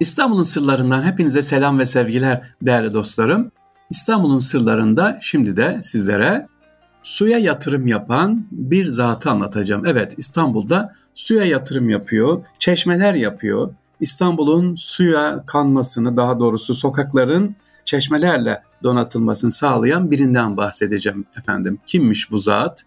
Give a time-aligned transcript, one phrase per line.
[0.00, 3.50] İstanbul'un sırlarından hepinize selam ve sevgiler değerli dostlarım.
[3.90, 6.46] İstanbul'un sırlarında şimdi de sizlere
[7.02, 9.86] suya yatırım yapan bir zatı anlatacağım.
[9.86, 13.74] Evet İstanbul'da suya yatırım yapıyor, çeşmeler yapıyor.
[14.00, 21.78] İstanbul'un suya kanmasını daha doğrusu sokakların çeşmelerle donatılmasını sağlayan birinden bahsedeceğim efendim.
[21.86, 22.82] Kimmiş bu zat?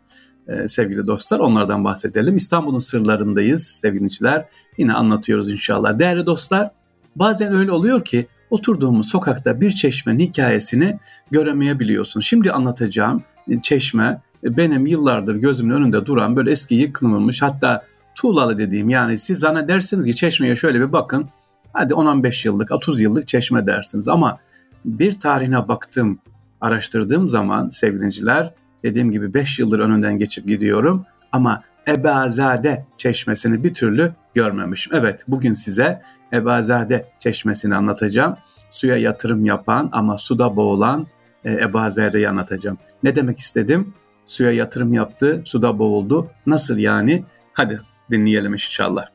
[0.48, 2.36] Ee, sevgili dostlar onlardan bahsedelim.
[2.36, 4.46] İstanbul'un sırlarındayız sevgiliciler.
[4.78, 6.00] Yine anlatıyoruz inşallah.
[6.00, 6.72] Değerli dostlar
[7.16, 11.00] bazen öyle oluyor ki oturduğumuz sokakta bir çeşmenin hikayesini
[11.32, 12.20] göremeyebiliyorsun.
[12.20, 13.24] Şimdi anlatacağım
[13.62, 20.06] çeşme benim yıllardır gözümün önünde duran böyle eski yıkılmamış hatta tuğlalı dediğim yani siz zannedersiniz
[20.06, 21.30] ki çeşmeye şöyle bir bakın
[21.74, 24.40] hadi 10-15 yıllık 30 yıllık çeşme dersiniz ama
[24.86, 26.20] bir tarihine baktım
[26.62, 28.54] araştırdığım zaman sevgiliciler
[28.84, 34.96] dediğim gibi 5 yıldır önünden geçip gidiyorum ama Ebazade çeşmesini bir türlü görmemişim.
[34.96, 36.02] Evet bugün size
[36.34, 38.38] Ebazade çeşmesini anlatacağım.
[38.72, 41.08] Suya yatırım yapan ama suda boğulan
[41.46, 42.78] e, Ebazade'yi anlatacağım.
[43.04, 43.94] Ne demek istedim?
[44.26, 46.32] Suya yatırım yaptı, suda boğuldu.
[46.46, 47.24] Nasıl yani?
[47.54, 49.06] Hadi dinleyelim inşallah.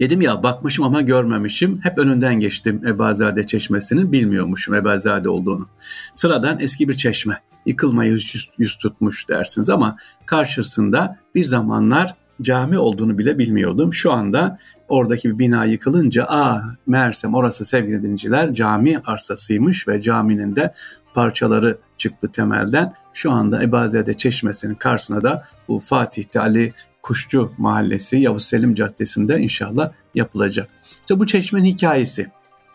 [0.00, 1.80] Dedim ya bakmışım ama görmemişim.
[1.82, 5.68] Hep önünden geçtim Ebazade çeşmesinin bilmiyormuşum Ebazade olduğunu.
[6.14, 7.42] Sıradan eski bir çeşme.
[7.66, 9.96] Yıkılmaya yüz, yüz tutmuş dersiniz ama
[10.26, 13.92] karşısında bir zamanlar cami olduğunu bile bilmiyordum.
[13.92, 20.56] Şu anda oradaki bir bina yıkılınca aa meğersem orası sevgili dinciler cami arsasıymış ve caminin
[20.56, 20.74] de
[21.14, 22.94] parçaları çıktı temelden.
[23.12, 29.92] Şu anda Ebazade Çeşmesi'nin karşısına da bu Fatih'te Ali Kuşçu Mahallesi Yavuz Selim Caddesi'nde inşallah
[30.14, 30.68] yapılacak.
[31.00, 32.30] İşte bu çeşmenin hikayesi.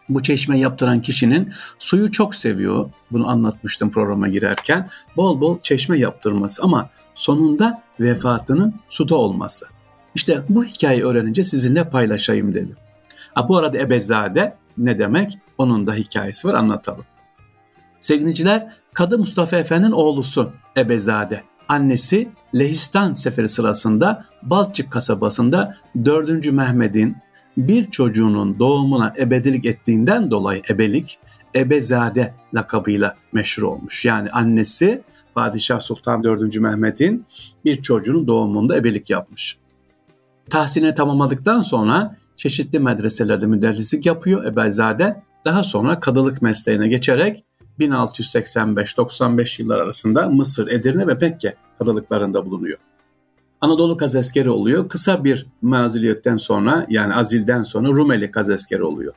[0.10, 2.90] Bu çeşme yaptıran kişinin suyu çok seviyor.
[3.12, 4.90] Bunu anlatmıştım programa girerken.
[5.18, 9.66] Bol bol çeşme yaptırması ama sonunda vefatının suda olması.
[10.16, 12.76] İşte bu hikayeyi öğrenince sizinle paylaşayım dedim.
[13.34, 15.38] Ha, bu arada Ebezade ne demek?
[15.58, 17.06] Onun da hikayesi var anlatalım.
[18.00, 21.44] Sevgiliciler Kadı Mustafa Efendi'nin oğlusu Ebezade.
[21.68, 26.52] Annesi Lehistan seferi sırasında Balçık kasabasında 4.
[26.52, 27.18] Mehmet'in
[27.58, 31.20] bir çocuğunun doğumuna ebedilik ettiğinden dolayı ebelik
[31.56, 34.06] Ebezade lakabıyla meşhur olmuş.
[34.06, 35.02] Yani annesi
[35.36, 36.60] Padişah Sultan 4.
[36.60, 37.26] Mehmet'in
[37.66, 39.58] bir çocuğunun doğumunda ebelik yapmış.
[40.50, 45.24] Tahsilini tamamladıktan sonra çeşitli medreselerde müderrislik yapıyor Ebezade.
[45.46, 47.44] Daha sonra kadılık mesleğine geçerek
[47.80, 52.78] 1685-95 yıllar arasında Mısır, Edirne ve Pekke kadılıklarında bulunuyor.
[53.68, 54.90] Anadolu kazeskeri oluyor.
[54.90, 59.14] Kısa bir maziliyetten sonra yani azilden sonra Rumeli kazeskeri oluyor.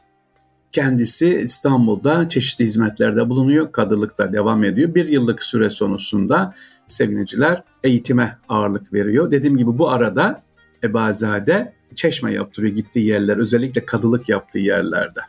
[0.72, 3.72] Kendisi İstanbul'da çeşitli hizmetlerde bulunuyor.
[3.72, 4.94] Kadılıkta devam ediyor.
[4.94, 6.54] Bir yıllık süre sonrasında
[6.86, 9.30] seviniciler eğitime ağırlık veriyor.
[9.30, 10.42] Dediğim gibi bu arada
[10.84, 13.36] Ebazade çeşme yaptırıyor gittiği yerler.
[13.36, 15.20] Özellikle kadılık yaptığı yerlerde.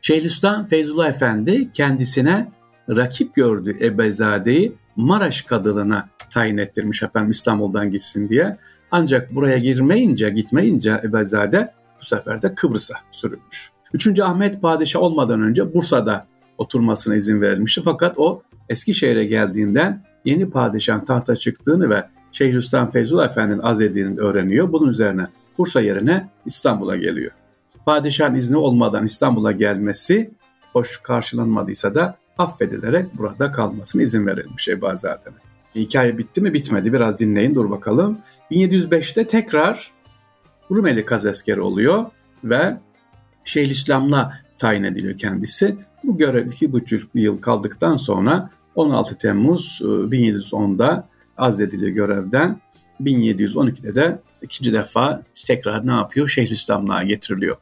[0.00, 2.52] Şeyhülislam Feyzullah Efendi kendisine
[2.88, 8.56] rakip gördüğü Ebezade'yi Maraş kadılığına tayin ettirmiş efendim İstanbul'dan gitsin diye.
[8.90, 13.70] Ancak buraya girmeyince, gitmeyince Ebezade bu sefer de Kıbrıs'a sürülmüş.
[13.92, 14.20] 3.
[14.20, 16.26] Ahmet Padişah olmadan önce Bursa'da
[16.58, 17.80] oturmasına izin verilmişti.
[17.84, 24.72] Fakat o Eskişehir'e geldiğinden yeni padişahın tahta çıktığını ve Şeyhülislam Feyzullah Efendi'nin azedini öğreniyor.
[24.72, 25.26] Bunun üzerine
[25.58, 27.32] Bursa yerine İstanbul'a geliyor.
[27.86, 30.30] Padişahın izni olmadan İstanbul'a gelmesi
[30.72, 35.53] hoş karşılanmadıysa da affedilerek burada kalmasına izin verilmiş Ebazade'nin.
[35.74, 38.18] Hikaye bitti mi bitmedi biraz dinleyin dur bakalım.
[38.50, 39.92] 1705'te tekrar
[40.70, 42.04] Rumeli Kazeskeri oluyor
[42.44, 42.76] ve
[43.44, 45.76] Şeyhülislam'la tayin ediliyor kendisi.
[46.04, 52.60] Bu görev iki buçuk yıl kaldıktan sonra 16 Temmuz 1710'da e, azlediliyor görevden.
[53.00, 56.28] 1712'de de ikinci defa tekrar ne yapıyor?
[56.28, 57.56] Şeyhülislam'la getiriliyor.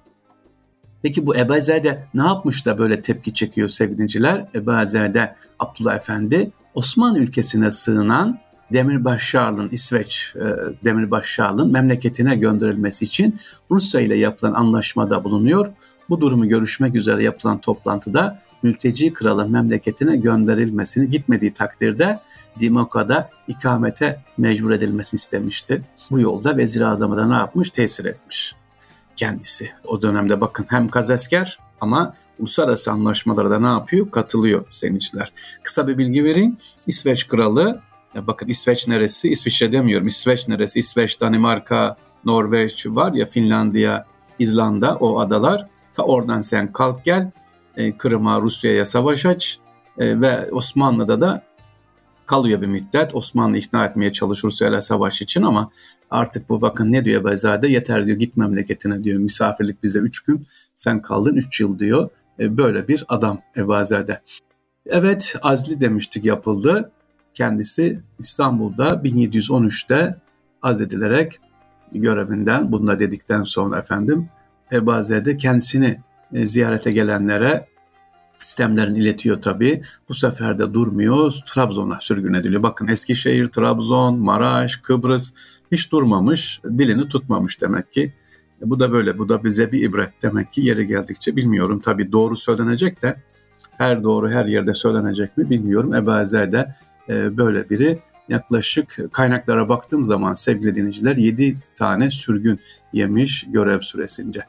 [1.02, 4.48] Peki bu Ebazade ne yapmış da böyle tepki çekiyor sevgiliciler?
[4.54, 8.38] Ebazade Abdullah Efendi Osmanlı ülkesine sığınan
[8.72, 10.44] Demirbaş Şarl'ın İsveç e,
[10.84, 13.40] Demirbaş Şarl'ın memleketine gönderilmesi için
[13.70, 15.72] Rusya ile yapılan anlaşmada bulunuyor.
[16.08, 22.20] Bu durumu görüşmek üzere yapılan toplantıda mülteci kralın memleketine gönderilmesini gitmediği takdirde
[22.60, 25.82] Dimoka'da ikamete mecbur edilmesini istemişti.
[26.10, 27.70] Bu yolda vezir azamı da ne yapmış?
[27.70, 28.54] Tesir etmiş
[29.16, 29.70] kendisi.
[29.84, 34.10] O dönemde bakın hem kazasker ama uluslararası anlaşmalara da ne yapıyor?
[34.10, 35.32] Katılıyor sevinçler.
[35.62, 36.56] Kısa bir bilgi vereyim.
[36.86, 37.80] İsveç kralı,
[38.14, 39.28] ya bakın İsveç neresi?
[39.30, 40.06] İsviçre demiyorum.
[40.06, 40.78] İsveç neresi?
[40.78, 44.06] İsveç, Danimarka, Norveç var ya Finlandiya,
[44.38, 45.66] İzlanda o adalar.
[45.94, 47.30] Ta oradan sen kalk gel
[47.76, 49.58] e, Kırım'a, Rusya'ya savaş aç
[49.98, 51.42] e, ve Osmanlı'da da
[52.26, 53.14] kalıyor bir müddet.
[53.14, 55.70] Osmanlı ikna etmeye çalışır Rusya savaş için ama
[56.10, 60.46] artık bu bakın ne diyor Beyzade yeter diyor git memleketine diyor misafirlik bize 3 gün
[60.74, 62.10] sen kaldın 3 yıl diyor.
[62.38, 64.20] E, böyle bir adam Ebazade.
[64.86, 66.90] Evet azli demiştik yapıldı.
[67.34, 70.16] Kendisi İstanbul'da 1713'te
[70.62, 71.40] azledilerek
[71.92, 74.28] görevinden bunu dedikten sonra efendim
[74.72, 76.00] Ebazade kendisini
[76.32, 77.66] e, ziyarete gelenlere
[78.40, 79.82] sistemlerini iletiyor tabii.
[80.08, 81.34] Bu sefer de durmuyor.
[81.46, 82.62] Trabzon'a sürgün ediliyor.
[82.62, 85.34] Bakın Eskişehir, Trabzon, Maraş, Kıbrıs
[85.72, 86.60] hiç durmamış.
[86.64, 88.12] Dilini tutmamış demek ki.
[88.62, 89.18] E, bu da böyle.
[89.18, 91.80] Bu da bize bir ibret demek ki yeri geldikçe bilmiyorum.
[91.80, 93.16] Tabii doğru söylenecek de
[93.78, 95.94] her doğru her yerde söylenecek mi bilmiyorum.
[95.94, 96.74] Ebu Ezer de
[97.08, 97.98] e, böyle biri.
[98.28, 102.60] Yaklaşık kaynaklara baktığım zaman sevgili dinleyiciler 7 tane sürgün
[102.92, 104.40] yemiş görev süresince.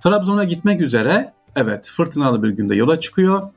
[0.00, 3.50] Trabzon'a gitmek üzere Evet fırtınalı bir günde yola çıkıyor.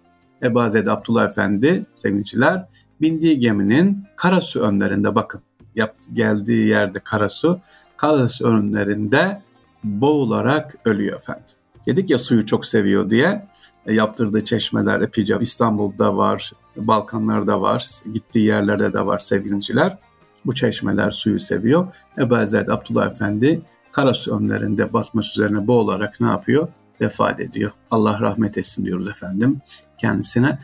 [0.44, 2.68] Ebazede Abdullah Efendi sevgiliciler
[3.02, 5.42] bindiği geminin karasu önlerinde bakın
[5.75, 7.60] yap, geldiği yerde karasu
[7.98, 9.42] karasu önlerinde
[9.83, 11.44] boğularak ölüyor efendim.
[11.88, 13.48] Dedik ya suyu çok seviyor diye
[13.86, 19.98] e, yaptırdığı çeşmeler epeyce İstanbul'da var, Balkanlarda var, gittiği yerlerde de var sevgiliciler.
[20.45, 21.88] Bu çeşmeler suyu seviyor.
[22.18, 23.62] Ebazade Abdullah Efendi
[23.92, 26.68] Karasu önlerinde batmış üzerine boğularak ne yapıyor?
[27.01, 27.72] vefat ediyor.
[27.92, 29.62] Allah rahmet etsin diyoruz efendim
[29.98, 30.60] kendisine.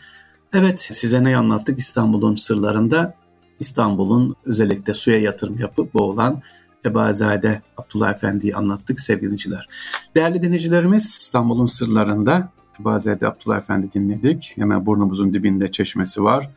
[0.53, 3.13] Evet size ne anlattık İstanbul'un sırlarında?
[3.59, 6.41] İstanbul'un özellikle suya yatırım yapıp boğulan
[6.85, 9.69] Ebazade Abdullah Efendi'yi anlattık sevgiliciler.
[10.15, 12.51] Değerli dinleyicilerimiz İstanbul'un sırlarında
[12.81, 14.53] Ebazade Abdullah Efendi dinledik.
[14.56, 16.50] Hemen burnumuzun dibinde çeşmesi var.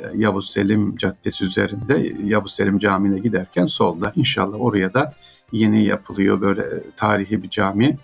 [0.00, 5.14] Ee, Yavuz Selim Caddesi üzerinde Yavuz Selim Camii'ne giderken solda inşallah oraya da
[5.52, 7.98] yeni yapılıyor böyle tarihi bir cami.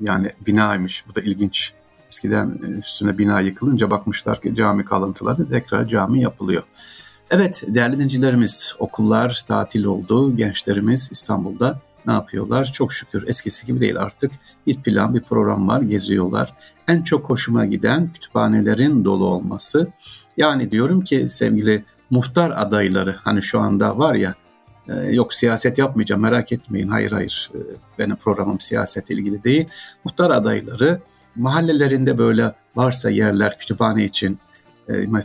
[0.00, 1.04] Yani binaymış.
[1.08, 1.72] Bu da ilginç.
[2.10, 6.62] Eskiden e, üstüne bina yıkılınca bakmışlar ki cami kalıntıları tekrar cami yapılıyor.
[7.30, 10.36] Evet değerli dinleyicilerimiz okullar tatil oldu.
[10.36, 12.64] Gençlerimiz İstanbul'da ne yapıyorlar?
[12.64, 14.32] Çok şükür eskisi gibi değil artık.
[14.66, 16.54] Bir plan, bir program var, geziyorlar.
[16.88, 19.88] En çok hoşuma giden kütüphanelerin dolu olması.
[20.36, 24.34] Yani diyorum ki sevgili muhtar adayları hani şu anda var ya
[24.88, 26.88] ee, yok siyaset yapmayacağım merak etmeyin.
[26.88, 27.58] Hayır hayır ee,
[27.98, 29.68] benim programım siyaset ilgili değil.
[30.04, 31.00] Muhtar adayları
[31.36, 34.47] mahallelerinde böyle varsa yerler kütüphane için e,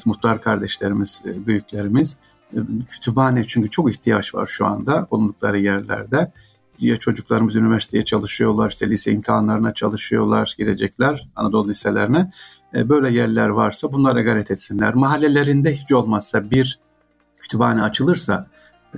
[0.06, 2.18] muhtar kardeşlerimiz, e, büyüklerimiz
[2.54, 2.58] e,
[2.90, 6.32] kütüphane çünkü çok ihtiyaç var şu anda bulundukları yerlerde.
[6.80, 12.32] Diye çocuklarımız üniversiteye çalışıyorlar, işte lise imtihanlarına çalışıyorlar, girecekler Anadolu liselerine.
[12.74, 14.94] Böyle yerler varsa bunlara gayret etsinler.
[14.94, 16.80] Mahallelerinde hiç olmazsa bir
[17.40, 18.48] kütüphane açılırsa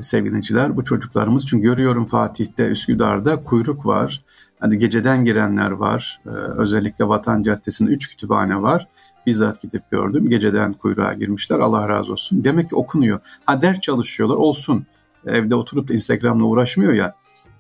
[0.02, 1.48] sevgiliciler bu çocuklarımız.
[1.48, 4.24] Çünkü görüyorum Fatih'te, Üsküdar'da kuyruk var.
[4.60, 6.22] Hani geceden girenler var.
[6.26, 8.88] Ee, özellikle Vatan Caddesi'nde üç kütüphane var.
[9.26, 10.30] Bizzat gidip gördüm.
[10.30, 11.60] Geceden kuyruğa girmişler.
[11.60, 12.44] Allah razı olsun.
[12.44, 13.20] Demek ki okunuyor.
[13.46, 14.36] Ha ders çalışıyorlar.
[14.36, 14.86] Olsun.
[15.26, 17.16] Evde oturup da Instagram'la uğraşmıyor ya.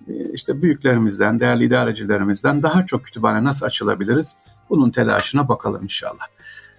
[0.07, 4.37] Ee, işte büyüklerimizden, değerli idarecilerimizden daha çok kütüphane nasıl açılabiliriz?
[4.69, 6.25] Bunun telaşına bakalım inşallah.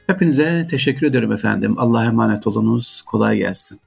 [0.07, 1.75] Hepinize teşekkür ederim efendim.
[1.79, 3.03] Allah'a emanet olunuz.
[3.07, 3.81] Kolay gelsin.